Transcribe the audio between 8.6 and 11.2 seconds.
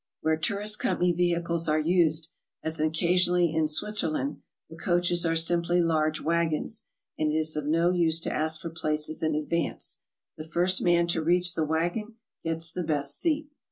for places in advance; the first man